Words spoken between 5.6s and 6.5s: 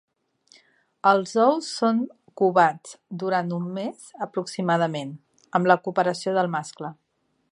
la cooperació